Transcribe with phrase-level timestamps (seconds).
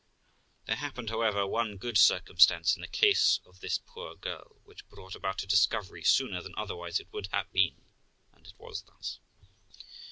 [0.65, 5.13] There happened, however, one good circumstance in the case of this poor girl, which brought
[5.13, 7.79] about a discovery sooner than otherwise it would have been,
[8.33, 9.19] and it was thus.